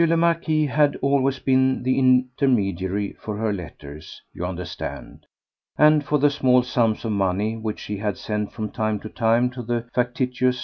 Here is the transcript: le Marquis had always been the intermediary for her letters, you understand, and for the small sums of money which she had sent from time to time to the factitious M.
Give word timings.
le 0.07 0.17
Marquis 0.17 0.65
had 0.65 0.95
always 1.03 1.37
been 1.37 1.83
the 1.83 1.99
intermediary 1.99 3.13
for 3.19 3.37
her 3.37 3.53
letters, 3.53 4.19
you 4.33 4.43
understand, 4.43 5.27
and 5.77 6.03
for 6.03 6.17
the 6.17 6.29
small 6.29 6.63
sums 6.63 7.05
of 7.05 7.11
money 7.11 7.55
which 7.55 7.79
she 7.79 7.97
had 7.97 8.17
sent 8.17 8.51
from 8.51 8.71
time 8.71 8.99
to 8.99 9.09
time 9.09 9.47
to 9.51 9.61
the 9.61 9.85
factitious 9.93 10.55
M. 10.57 10.59